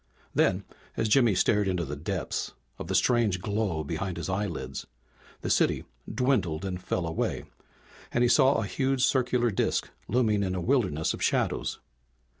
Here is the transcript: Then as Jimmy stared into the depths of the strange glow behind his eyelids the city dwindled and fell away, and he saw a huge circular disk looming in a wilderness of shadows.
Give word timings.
Then 0.33 0.63
as 0.97 1.07
Jimmy 1.07 1.35
stared 1.35 1.67
into 1.67 1.85
the 1.85 1.95
depths 1.95 2.53
of 2.79 2.87
the 2.87 2.95
strange 2.95 3.39
glow 3.39 3.83
behind 3.83 4.17
his 4.17 4.29
eyelids 4.29 4.87
the 5.41 5.49
city 5.51 5.85
dwindled 6.11 6.65
and 6.65 6.81
fell 6.81 7.05
away, 7.05 7.43
and 8.11 8.23
he 8.23 8.27
saw 8.27 8.55
a 8.55 8.65
huge 8.65 9.05
circular 9.05 9.51
disk 9.51 9.91
looming 10.07 10.41
in 10.41 10.55
a 10.55 10.59
wilderness 10.59 11.13
of 11.13 11.21
shadows. 11.21 11.79